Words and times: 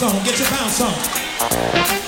bounce 0.00 0.14
on, 0.14 0.24
get 0.24 0.38
your 0.38 0.48
bounce 0.50 0.80
on. 0.80 2.07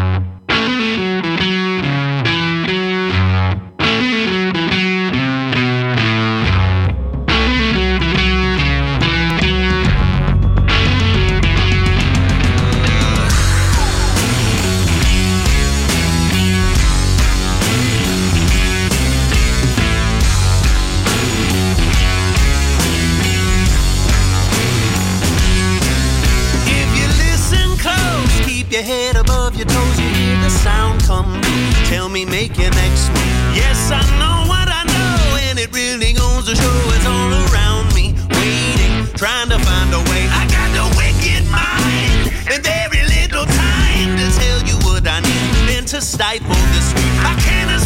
Yes, 32.41 33.91
I 33.91 34.01
know 34.17 34.49
what 34.49 34.65
I 34.65 34.81
know, 34.89 35.37
and 35.45 35.59
it 35.59 35.71
really 35.71 36.11
goes 36.13 36.49
to 36.49 36.55
show 36.55 36.77
it's 36.89 37.05
all 37.05 37.29
around 37.53 37.93
me, 37.93 38.15
waiting, 38.33 39.05
trying 39.13 39.49
to 39.49 39.59
find 39.59 39.93
a 39.93 40.01
way. 40.09 40.25
I 40.25 40.49
got 40.49 40.73
a 40.73 40.89
wicked 40.97 41.45
mind 41.53 42.33
and 42.49 42.63
very 42.65 43.05
little 43.05 43.45
time 43.45 44.17
to 44.17 44.25
tell 44.41 44.59
you 44.65 44.73
what 44.89 45.05
I 45.05 45.19
need. 45.21 45.77
and 45.77 45.87
to 45.89 46.01
stifle 46.01 46.49
this 46.73 46.89
street, 46.89 47.13
I 47.21 47.37
can't 47.45 47.80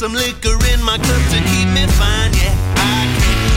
some 0.00 0.14
liquor 0.14 0.56
in 0.72 0.82
my 0.82 0.96
cup 0.96 1.22
to 1.28 1.38
keep 1.52 1.68
me 1.76 1.84
fine. 2.00 2.32
Yeah, 2.32 2.56
I 2.80 3.04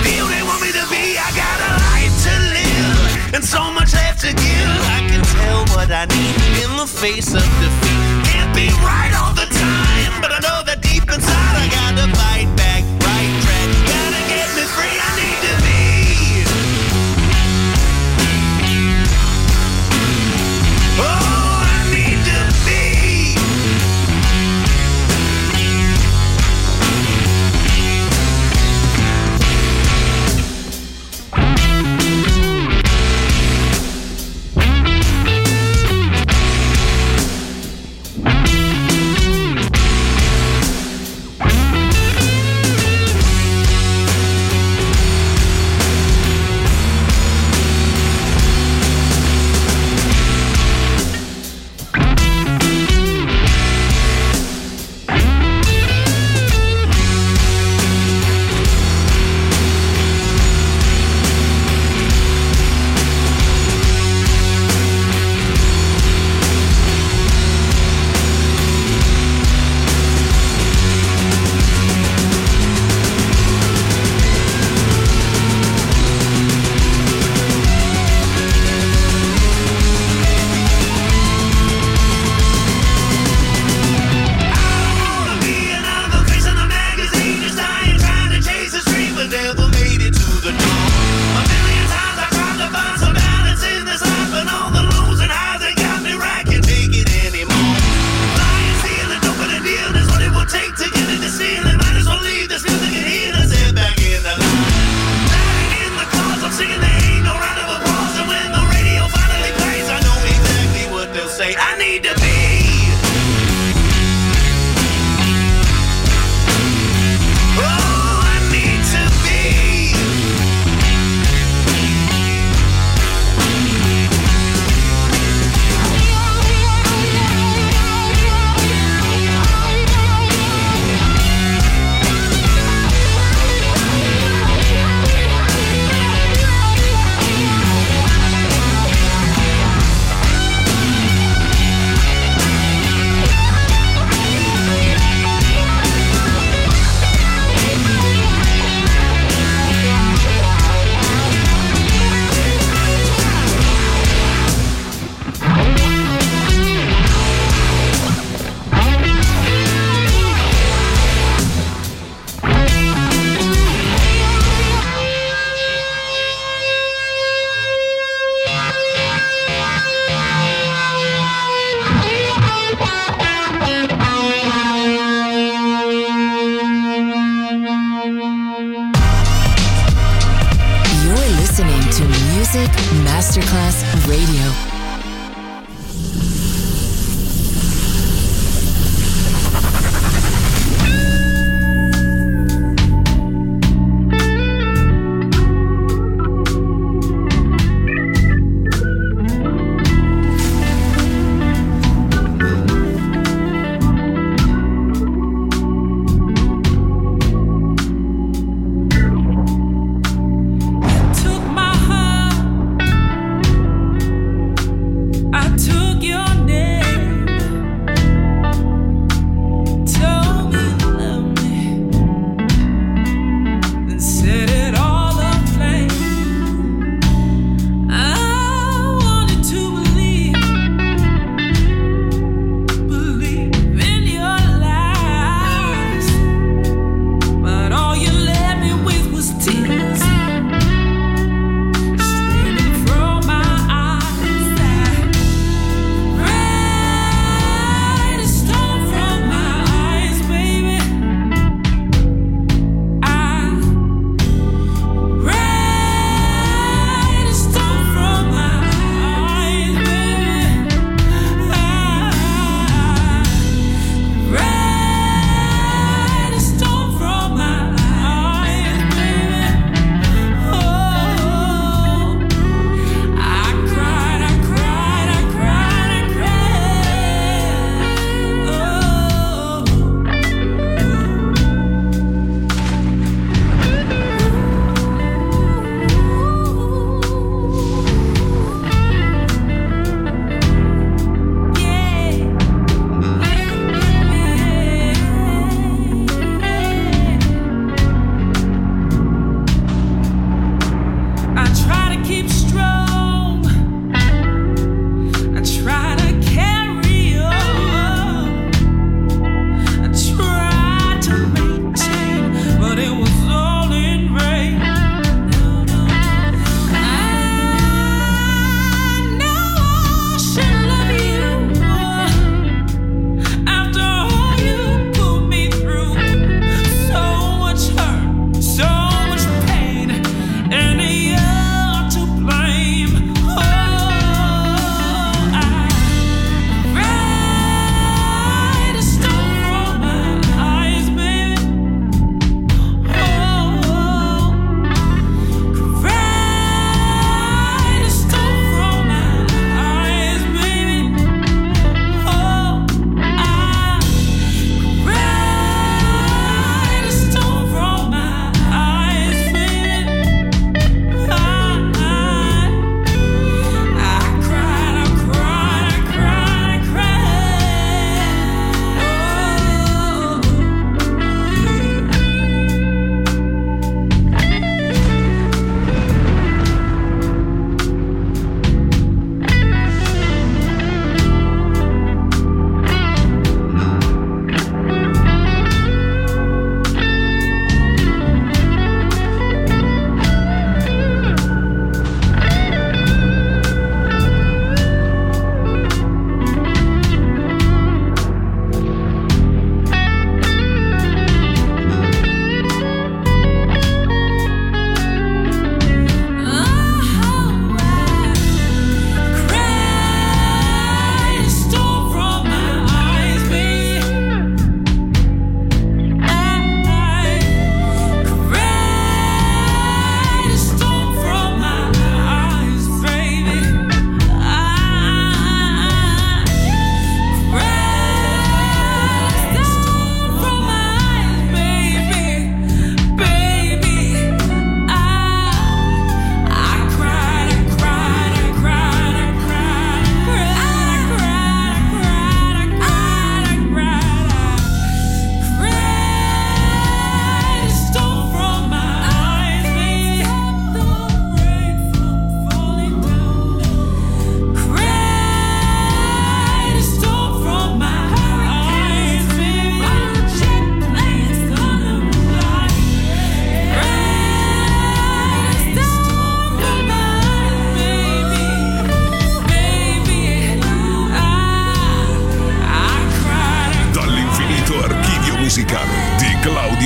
be 0.03 0.19
they 0.19 0.43
want 0.43 0.59
me 0.59 0.75
to 0.75 0.83
be. 0.91 1.15
I 1.15 1.31
got 1.31 1.55
a 1.55 1.71
life 1.87 2.15
to 2.27 2.33
live, 2.51 3.35
and 3.35 3.43
so 3.45 3.71
much 3.71 3.93
left 3.93 4.19
to 4.27 4.33
give. 4.35 4.71
I 4.91 4.99
can 5.07 5.23
tell 5.39 5.63
what 5.71 5.87
I 5.89 6.03
need 6.03 6.35
in 6.59 6.75
the 6.75 6.85
face 6.85 7.31
of 7.31 7.47
defeat. 7.63 8.27
Can't 8.27 8.51
be 8.51 8.67
right 8.83 9.15
all 9.15 9.31
the 9.31 9.47
time, 9.47 10.19
but 10.19 10.35
I 10.35 10.39
know 10.43 10.59
that 10.67 10.81
deep 10.81 11.07
inside 11.07 11.55
I 11.63 11.71
gotta 11.71 12.11
fight 12.11 12.32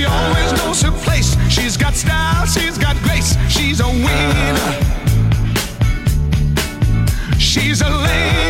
She 0.00 0.06
always 0.06 0.52
knows 0.54 0.80
her 0.80 0.92
place. 0.92 1.36
She's 1.52 1.76
got 1.76 1.92
style, 1.92 2.46
she's 2.46 2.78
got 2.78 2.96
grace. 3.02 3.36
She's 3.50 3.80
a 3.80 3.86
winner. 3.86 4.56
She's 7.38 7.82
a 7.82 7.90
lady. 7.90 8.49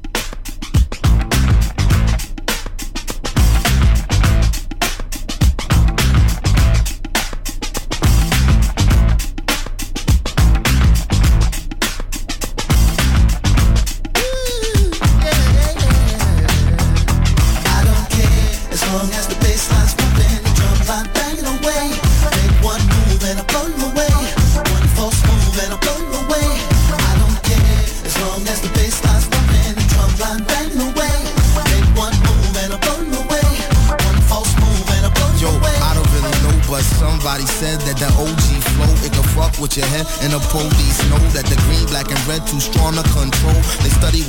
And 40.19 40.33
the 40.33 40.39
police 40.51 40.99
know 41.09 41.17
that 41.31 41.45
the 41.47 41.55
green, 41.65 41.85
black, 41.87 42.11
and 42.11 42.19
red 42.27 42.45
too 42.45 42.59
strong 42.59 42.93
to 42.95 43.03
control. 43.15 43.50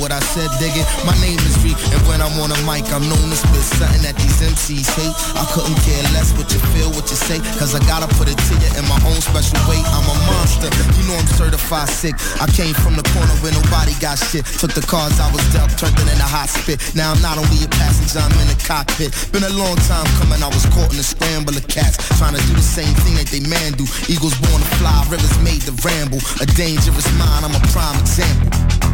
What 0.03 0.11
I 0.11 0.19
said, 0.35 0.51
dig 0.59 0.75
it. 0.75 0.83
My 1.07 1.15
name 1.23 1.39
is 1.47 1.55
Reek, 1.63 1.79
and 1.95 2.01
when 2.11 2.19
I'm 2.19 2.35
on 2.43 2.51
a 2.51 2.59
mic, 2.67 2.83
I'm 2.91 3.07
known 3.07 3.23
to 3.31 3.39
spit 3.39 3.63
something 3.79 4.03
that 4.03 4.19
these 4.19 4.35
MCs 4.43 4.91
hate. 4.99 5.15
I 5.39 5.47
couldn't 5.55 5.79
care 5.79 6.03
less 6.11 6.35
what 6.35 6.51
you 6.51 6.59
feel, 6.75 6.91
what 6.91 7.07
you 7.07 7.15
say, 7.15 7.39
cause 7.55 7.71
I 7.71 7.79
gotta 7.87 8.11
put 8.19 8.27
it 8.27 8.35
to 8.35 8.53
you 8.59 8.67
in 8.75 8.83
my 8.91 8.99
own 9.07 9.15
special 9.23 9.55
way. 9.63 9.79
I'm 9.79 10.03
a 10.03 10.15
monster, 10.27 10.67
you 10.99 11.07
know 11.07 11.15
I'm 11.15 11.31
certified 11.39 11.87
sick. 11.87 12.19
I 12.43 12.51
came 12.51 12.75
from 12.83 12.99
the 12.99 13.05
corner 13.15 13.31
where 13.39 13.55
nobody 13.55 13.95
got 14.03 14.19
shit. 14.19 14.43
Took 14.59 14.75
the 14.75 14.83
cards 14.83 15.23
I 15.23 15.31
was 15.31 15.39
dealt, 15.55 15.71
turned 15.79 15.95
it 15.95 16.03
into 16.11 16.27
hot 16.27 16.51
spit. 16.51 16.83
Now 16.99 17.15
I'm 17.15 17.23
not 17.23 17.39
only 17.39 17.63
a 17.63 17.71
passenger, 17.71 18.19
I'm 18.19 18.35
in 18.43 18.51
the 18.51 18.59
cockpit. 18.59 19.15
Been 19.31 19.47
a 19.47 19.55
long 19.55 19.79
time 19.87 20.03
coming, 20.19 20.43
I 20.43 20.51
was 20.51 20.67
caught 20.75 20.91
in 20.91 20.99
a 20.99 21.07
scramble 21.07 21.55
of 21.55 21.63
cats. 21.71 21.95
Trying 22.19 22.35
to 22.35 22.43
do 22.51 22.59
the 22.59 22.67
same 22.75 22.91
thing 23.07 23.15
that 23.23 23.31
they 23.31 23.39
man 23.39 23.79
do. 23.79 23.87
Eagles 24.11 24.35
born 24.43 24.59
to 24.59 24.69
fly, 24.83 24.99
rivers 25.07 25.31
made 25.39 25.63
to 25.63 25.71
ramble. 25.79 26.19
A 26.43 26.45
dangerous 26.59 27.07
mind, 27.15 27.47
I'm 27.47 27.55
a 27.55 27.63
prime 27.71 27.95
example. 28.03 28.92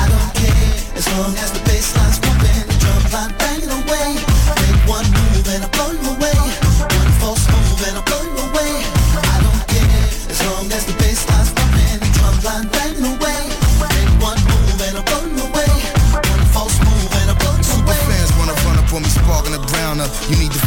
I 0.00 0.08
don't 0.10 0.30
care 0.34 0.70
as 0.98 1.06
long 1.16 1.32
as 1.38 1.50
the 1.52 1.60
bassline's 1.68 2.18
pumping, 2.18 2.66
the 2.66 2.76
drum 2.82 3.02
line 3.14 3.32
banging 3.38 3.70
away. 3.70 4.18
Make 4.62 4.82
one 4.88 5.06
move 5.14 5.46
and 5.54 5.64
I 5.64 5.70
blow 5.70 5.94
as 10.34 10.40
long 10.50 10.66
as 10.72 10.84
the 10.86 10.94
bassline's 10.98 11.52
pumping, 11.52 11.98
the 12.02 12.10
drum 12.16 12.36
line 12.42 12.66
banging 12.74 13.06
away. 13.14 13.42
Make 13.94 14.12
one 14.22 14.40
move 14.50 14.80
and 14.82 14.98
I 14.98 15.02
blow 15.02 15.24
Super 17.62 17.94
fans 18.08 18.30
wanna 18.38 18.54
run 18.64 18.78
up 18.78 18.92
on 18.92 19.02
me, 19.02 19.08
sparking 19.08 19.52
the 19.52 19.58
brown 19.70 20.00
up. 20.00 20.10
You 20.28 20.36
need 20.36 20.52
to 20.52 20.63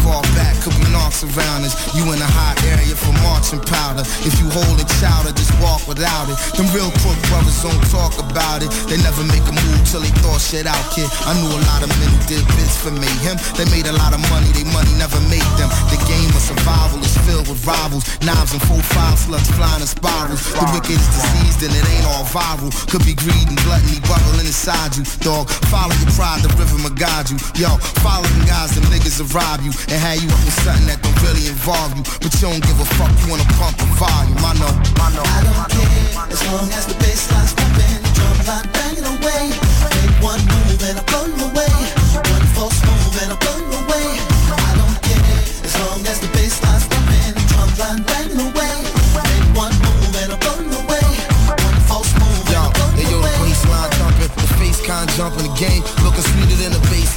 could 0.92 1.38
around 1.38 1.66
us. 1.66 1.74
You 1.96 2.04
in 2.14 2.20
a 2.22 2.32
hot 2.38 2.62
area 2.68 2.96
for 2.96 3.14
marching 3.26 3.62
powder. 3.62 4.04
If 4.28 4.38
you 4.40 4.48
hold 4.50 4.78
it 4.80 4.90
chowder, 5.02 5.34
just 5.34 5.54
walk 5.62 5.88
without 5.88 6.30
it. 6.30 6.38
Them 6.54 6.68
real 6.74 6.92
crook 7.02 7.18
brothers 7.30 7.58
don't 7.64 7.82
talk 7.90 8.14
about 8.20 8.62
it. 8.62 8.70
They 8.90 8.98
never 9.02 9.24
make 9.26 9.44
a 9.48 9.56
move 9.56 9.82
till 9.88 10.02
they 10.02 10.14
thought 10.22 10.42
shit 10.42 10.68
out, 10.68 10.84
kid. 10.94 11.10
I 11.26 11.34
knew 11.40 11.50
a 11.50 11.62
lot 11.70 11.82
of 11.82 11.90
men 11.98 12.12
who 12.12 12.20
did 12.28 12.44
bits 12.58 12.78
for 12.78 12.92
me. 12.92 13.10
Him, 13.24 13.38
they 13.58 13.66
made 13.74 13.88
a 13.88 13.96
lot 13.96 14.14
of 14.14 14.22
money, 14.30 14.50
they 14.54 14.68
money 14.70 14.92
never 15.02 15.18
made 15.32 15.48
them. 15.58 15.70
The 15.90 16.00
game 16.06 16.30
of 16.34 16.44
survival 16.44 17.02
is 17.02 17.16
filled 17.26 17.48
with 17.50 17.62
rivals. 17.66 18.06
Knives 18.22 18.54
and 18.54 18.62
full 18.68 18.84
five 18.94 19.18
slugs 19.18 19.50
flying 19.56 19.82
in 19.82 19.90
spirals. 19.90 20.44
The 20.54 20.66
wicked 20.74 20.98
is 20.98 21.10
diseased 21.10 21.62
and 21.66 21.74
it 21.74 21.86
ain't 21.98 22.08
all 22.14 22.26
viral. 22.30 22.70
Could 22.92 23.06
be 23.06 23.16
greed 23.18 23.48
and 23.48 23.58
gluttony 23.66 24.00
bubbling 24.06 24.46
inside 24.46 24.96
you, 24.96 25.04
dog. 25.24 25.50
Follow 25.74 25.96
your 25.98 26.12
pride, 26.14 26.44
the 26.44 26.52
rhythm 26.60 26.84
will 26.84 26.96
guide 26.96 27.30
you. 27.30 27.38
Yo, 27.58 27.78
follow 28.06 28.28
them 28.28 28.46
guys, 28.46 28.76
the 28.76 28.82
niggas 28.94 29.20
will 29.20 29.32
rob 29.34 29.62
you 29.66 29.72
and 29.90 29.98
have 29.98 30.20
you 30.22 30.30
up 30.30 30.42
with 30.46 30.58
something 30.78 30.88
that 30.88 31.02
don't 31.02 31.18
really 31.26 31.48
involve 31.50 31.96
you. 31.98 32.04
But 32.22 32.32
you 32.34 32.42
don't 32.42 32.62
give 32.62 32.80
a 32.80 32.86
fuck, 32.98 33.12
you 33.22 33.32
wanna 33.32 33.48
pump 33.58 33.78
the 33.78 33.88
volume. 33.98 34.38
I 34.38 34.54
know, 34.62 34.74
I 35.02 35.08
know. 35.14 35.26
I 35.26 35.40
don't 35.44 35.70
care 35.74 36.30
as 36.30 36.42
long 36.52 36.70
as 36.74 36.86
the 36.86 36.96
bassline's 37.02 37.54
pumping, 37.54 38.02
the 38.04 38.12
drum 38.14 38.38
line 38.46 38.68
banging 38.74 39.08
away. 39.08 39.44
Make 39.98 40.16
one 40.22 40.42
move 40.46 40.82
and 40.86 41.00
I 41.00 41.04
blow 41.10 41.26
you 41.26 41.46
away. 41.50 41.74
One 42.30 42.46
false 42.54 42.78
move 42.86 43.16
and 43.22 43.34
I 43.34 43.38
blow 43.42 43.58
you 43.58 43.78
away. 43.86 44.08
I 44.54 44.72
don't 44.78 44.98
care 45.02 45.42
as 45.66 45.74
long 45.82 46.02
as 46.06 46.20
the 46.22 46.30
bassline's 46.36 46.86
pumping, 46.88 47.34
the 47.34 47.44
drum 47.50 47.70
line 47.82 48.02
banging 48.06 48.42
away. 48.42 48.76
Make 49.18 49.48
one 49.58 49.76
move 49.82 50.14
and 50.22 50.30
I 50.34 50.38
blow 50.38 50.58
you 50.62 50.78
away. 50.86 51.08
One 51.48 51.80
false 51.90 52.12
move 52.22 52.46
and 52.54 52.62
I 52.62 52.70
blow 52.76 52.90
hey 52.94 53.08
you 53.10 53.18
yo, 53.18 53.22
the 53.22 53.30
away. 53.34 53.50
baseline 53.50 53.92
jumping, 53.98 54.32
the 54.36 54.48
face 54.60 54.82
con 54.86 55.08
jumping, 55.18 55.48
the 55.48 55.54
game 55.58 55.82
looking 56.04 56.26
the 56.42 56.47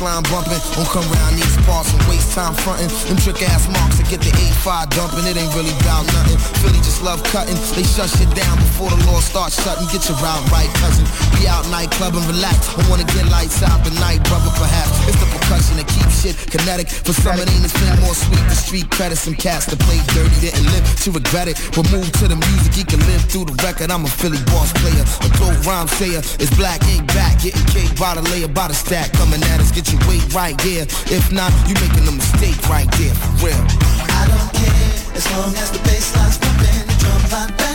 baseline 0.01 0.25
bumping. 0.33 0.61
Don't 0.73 0.89
come 0.89 1.05
around 1.13 1.37
these 1.37 1.57
parts 1.69 1.93
and 1.93 2.03
waste 2.09 2.33
time 2.33 2.55
fronting. 2.55 2.89
Them 3.09 3.17
trick 3.19 3.43
ass 3.43 3.69
marks 3.69 3.99
to 3.99 4.05
get 4.05 4.21
the 4.21 4.33
A5 4.33 4.89
dumping. 4.97 5.25
It 5.29 5.37
ain't 5.37 5.55
really 5.55 5.73
about 5.81 6.07
nothing. 6.17 6.39
Philly 6.61 6.81
just 6.81 7.03
love 7.03 7.23
cutting. 7.25 7.57
They 7.77 7.85
shut 7.85 8.09
shit 8.09 8.31
down 8.35 8.57
before 8.57 8.91
the 8.91 9.01
law 9.07 9.21
starts 9.21 9.63
shutting. 9.63 9.87
Get 9.93 10.09
your 10.09 10.17
route 10.19 10.45
right, 10.51 10.71
cousin. 10.81 11.05
Be 11.37 11.47
out 11.47 11.69
nightclub 11.69 12.15
and 12.17 12.25
relax. 12.27 12.73
I 12.77 12.89
wanna 12.89 13.05
get 13.05 13.29
lights 13.29 13.63
out 13.63 13.85
the 13.85 13.93
night, 14.01 14.25
brother, 14.25 14.51
perhaps. 14.57 14.97
It's 15.09 15.21
the 15.21 15.40
percussion 15.51 15.83
that 15.83 15.91
keeps 15.91 16.23
shit 16.23 16.39
kinetic. 16.47 16.87
For 16.87 17.11
some 17.11 17.35
it 17.43 17.51
ain't 17.51 17.67
a 17.67 18.01
more 18.07 18.15
sweet. 18.15 18.39
The 18.47 18.55
street 18.55 18.87
credit 18.91 19.19
some 19.19 19.35
cats 19.35 19.67
that 19.67 19.83
play 19.83 19.99
dirty 20.15 20.39
didn't 20.39 20.63
live 20.71 20.87
to 21.03 21.11
regret 21.11 21.51
it. 21.51 21.59
But 21.75 21.91
move 21.91 22.07
to 22.23 22.31
the 22.31 22.39
music, 22.39 22.71
he 22.79 22.85
can 22.87 23.03
live 23.11 23.27
through 23.27 23.51
the 23.51 23.57
record. 23.67 23.91
I'm 23.91 24.07
a 24.07 24.09
Philly 24.09 24.39
boss 24.55 24.71
player, 24.79 25.03
a 25.03 25.29
dope 25.43 25.59
rhyme 25.67 25.91
sayer. 25.99 26.23
It's 26.39 26.55
black 26.55 26.87
ink 26.87 27.03
back, 27.19 27.43
getting 27.43 27.67
cake 27.75 27.91
by 27.99 28.15
the 28.15 28.23
layer, 28.31 28.47
by 28.47 28.71
the 28.71 28.79
stack. 28.79 29.11
Coming 29.19 29.43
at 29.51 29.59
us, 29.59 29.75
get 29.75 29.91
your 29.91 29.99
weight 30.07 30.23
right 30.31 30.55
there. 30.63 30.87
If 31.11 31.35
not, 31.35 31.51
you 31.67 31.75
making 31.83 32.07
a 32.07 32.15
mistake 32.15 32.59
right 32.71 32.89
there, 32.95 33.15
for 33.19 33.51
real. 33.51 33.63
I 34.07 34.31
don't 34.31 34.51
care 34.55 35.19
as 35.19 35.27
long 35.35 35.51
as 35.59 35.75
the 35.75 35.83
bassline's 35.83 36.39
pumping, 36.39 36.87
the 36.87 36.95
drum 37.03 37.23
line 37.35 37.51
banging 37.59 37.70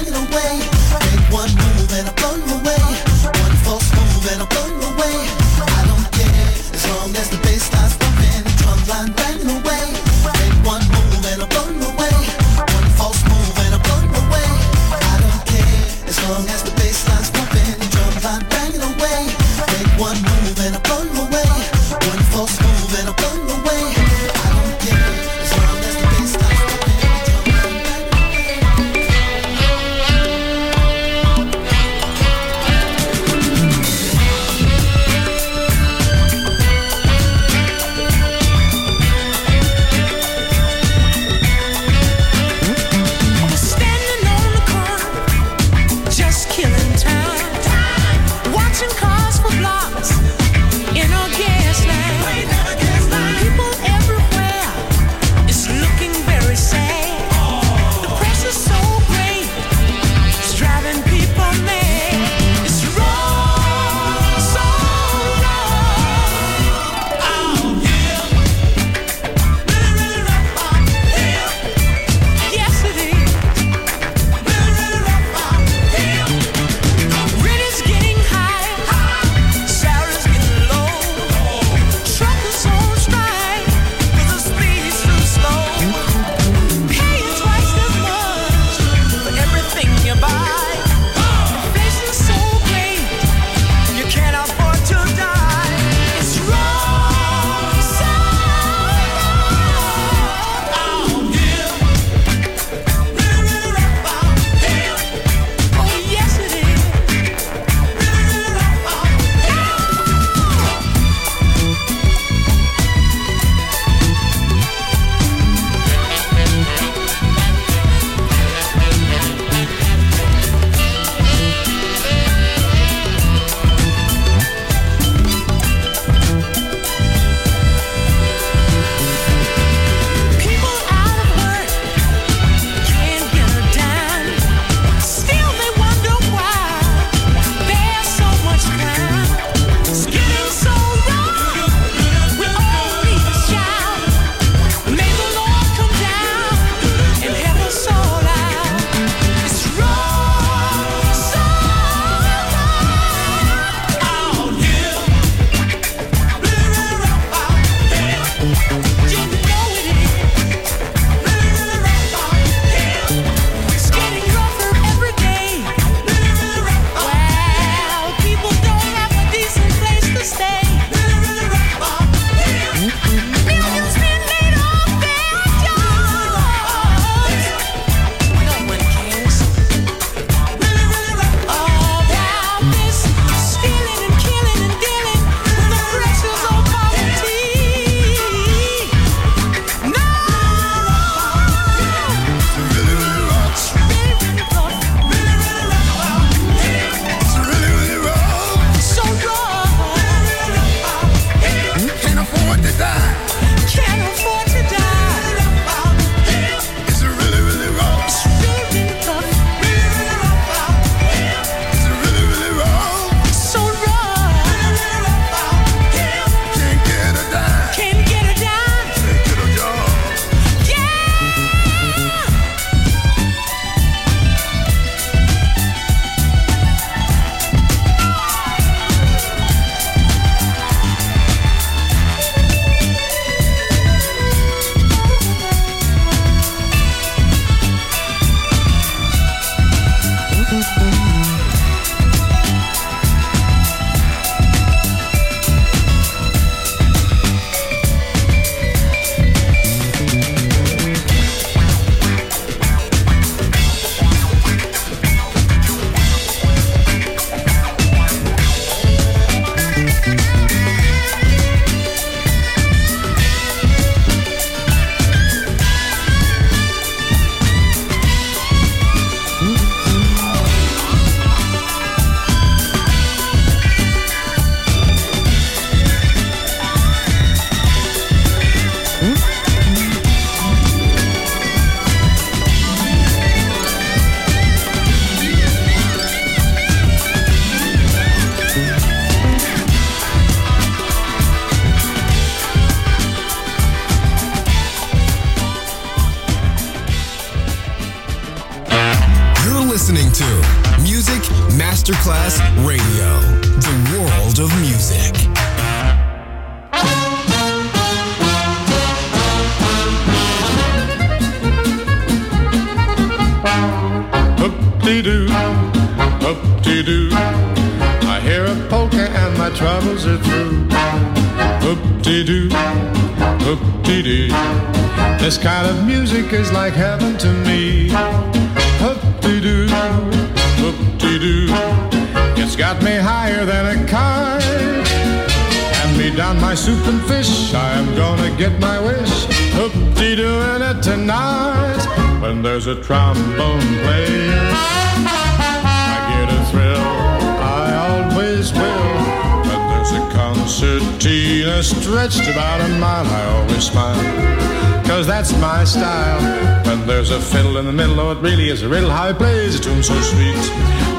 in 357.68 357.76
the 357.76 357.84
middle, 357.84 358.00
oh, 358.00 358.12
it 358.12 358.20
really 358.20 358.50
is 358.50 358.62
a 358.62 358.70
riddle 358.70 358.92
how 358.92 359.08
he 359.08 359.14
plays 359.14 359.56
a 359.56 359.60
tune 359.60 359.82
so 359.82 360.00
sweet. 360.02 360.36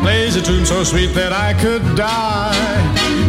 Plays 0.02 0.34
a 0.34 0.42
tune 0.42 0.66
so 0.66 0.82
sweet 0.82 1.14
that 1.14 1.32
I 1.32 1.54
could 1.54 1.82
die. 1.94 2.52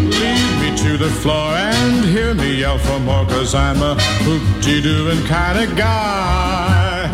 Lead 0.09 0.53
me 0.61 0.77
to 0.83 0.97
the 0.97 1.09
floor 1.21 1.51
and 1.51 2.03
hear 2.05 2.33
me 2.33 2.55
yell 2.61 2.79
for 2.79 2.99
more, 2.99 3.25
cause 3.25 3.53
I'm 3.53 3.81
a 3.83 3.93
hoop-dee-dooing 4.25 5.27
kind 5.27 5.69
of 5.69 5.77
guy. 5.77 7.07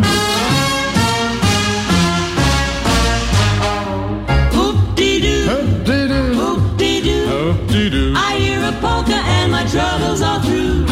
Hoop-dee-doo, 4.53 5.43
Hoop-dee-doo, 5.51 6.33
hoop-dee-doo. 6.35 7.25
hoop-dee-doo. 7.27 8.13
I 8.15 8.37
hear 8.37 8.59
a 8.63 8.71
polka 8.79 9.15
and 9.15 9.51
my 9.51 9.65
troubles 9.65 10.21
are 10.21 10.41
through. 10.41 10.85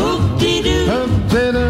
Hoop-dee-doo, 0.00 0.86
Hoop-dee-doo, 0.86 1.69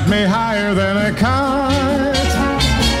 got 0.00 0.08
me 0.08 0.22
higher 0.22 0.72
than 0.74 0.96
a 0.96 1.12
kite. 1.12 2.16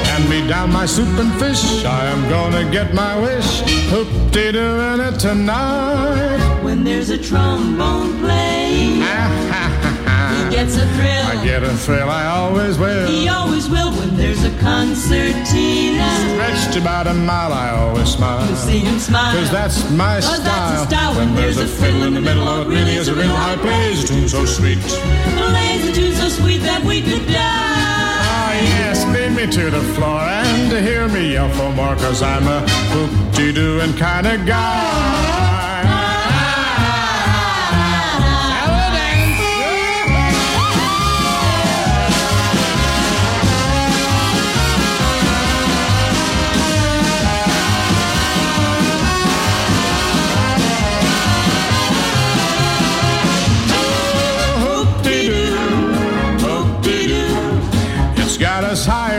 Hand 0.08 0.28
me 0.28 0.46
down 0.46 0.70
my 0.70 0.84
soup 0.84 1.08
and 1.18 1.32
fish. 1.40 1.84
I 1.84 2.04
am 2.06 2.28
gonna 2.28 2.70
get 2.70 2.92
my 2.92 3.18
wish. 3.18 3.62
Hoop-dee-doo 3.88 4.80
in 4.92 5.00
it 5.00 5.18
tonight. 5.18 6.62
When 6.62 6.84
there's 6.84 7.08
a 7.10 7.16
trombone 7.16 8.18
playing, 8.20 9.02
ah, 9.02 9.70
he 9.76 9.79
gets 10.50 10.76
a 10.76 10.86
thrill. 10.94 11.26
I 11.26 11.44
get 11.44 11.62
a 11.62 11.70
thrill, 11.76 12.08
I 12.10 12.26
always 12.26 12.76
will. 12.78 13.06
He 13.06 13.28
always 13.28 13.68
will 13.68 13.92
when 13.92 14.16
there's 14.16 14.44
a 14.44 14.50
concertina. 14.58 16.08
Stretched 16.34 16.76
about 16.76 17.06
a 17.06 17.14
mile, 17.14 17.52
I 17.52 17.70
always 17.70 18.08
smile. 18.08 18.48
You 18.48 18.56
see 18.56 18.78
him 18.80 18.98
smile. 18.98 19.34
Cause 19.36 19.50
that's 19.50 19.90
my 19.90 20.20
Cause 20.20 20.40
style. 20.40 20.42
that's 20.42 20.88
style. 20.88 21.14
When 21.16 21.34
there's 21.34 21.58
a 21.58 21.66
fiddle 21.66 22.02
in 22.02 22.14
the 22.14 22.20
middle, 22.20 22.46
oh, 22.48 22.62
it 22.62 22.68
really 22.68 22.94
is 22.94 23.08
a 23.08 23.14
real 23.14 23.28
high 23.28 23.56
plays 23.56 24.04
a 24.04 24.06
tune 24.06 24.28
so 24.28 24.44
sweet. 24.44 24.78
Plays 24.78 25.88
a 25.88 25.92
tune 25.92 26.14
so 26.14 26.28
sweet 26.28 26.58
that 26.58 26.82
we 26.84 27.00
could 27.02 27.26
die. 27.26 27.36
Ah, 27.36 28.52
yes, 28.52 29.04
lead 29.06 29.32
me 29.36 29.46
to 29.52 29.70
the 29.70 29.82
floor 29.94 30.20
and 30.20 30.72
hear 30.86 31.08
me 31.08 31.32
yell 31.32 31.48
for 31.50 31.70
more, 31.72 31.94
cause 31.96 32.22
I'm 32.22 32.46
a 32.46 32.60
hoop-dee-dooing 32.92 33.96
kind 33.98 34.26
of 34.26 34.46
guy. 34.46 35.59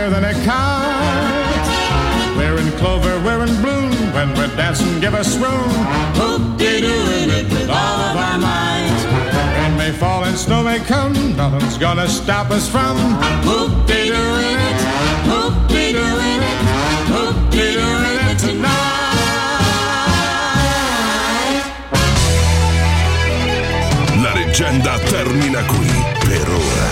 Higher 0.02 0.10
than 0.10 0.26
a 0.26 0.34
kite. 0.46 1.68
We're 2.38 2.58
in 2.58 2.72
clover, 2.78 3.20
we're 3.24 3.44
in 3.46 3.62
bloom. 3.62 3.92
When 4.14 4.30
we're 4.36 4.54
dancing, 4.56 5.00
give 5.00 5.14
us 5.14 5.38
room. 5.38 5.70
Hoop-dee-doo 6.16 7.02
in 7.22 7.30
it 7.30 7.46
with 7.52 7.70
all 7.70 8.00
of 8.10 8.18
our 8.18 8.38
might. 8.40 9.00
Rain 9.58 9.78
may 9.78 9.92
fall 9.92 10.24
and 10.24 10.38
snow 10.38 10.64
may 10.64 10.80
come. 10.80 11.14
Nothing's 11.36 11.78
gonna 11.78 12.08
stop 12.08 12.50
us 12.52 12.68
from 12.68 12.98
hoop-dee-doo 13.48 14.32
in 14.50 14.58
it. 14.70 14.80
Hoop-dee-doo 15.32 16.16
in 16.32 16.42
it. 16.52 16.60
Hoop-dee-doo 17.14 17.96
in 18.12 18.18
it 18.30 18.38
tonight. 18.40 18.82
La 24.24 24.34
leggenda 24.34 24.98
termina 25.14 25.62
qui 25.66 25.90
per 26.26 26.48
ora, 26.50 26.90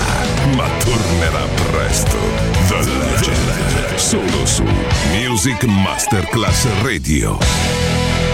ma 0.57 0.67
tornerà 0.83 1.45
presto. 1.55 1.68
The 1.89 2.85
Legend, 2.85 3.95
solo 3.95 4.45
su 4.45 4.63
Music 5.11 5.63
Masterclass 5.63 6.67
Radio. 6.83 8.28